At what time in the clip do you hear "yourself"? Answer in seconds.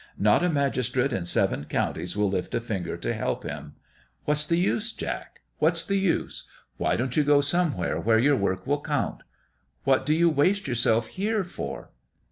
10.67-11.05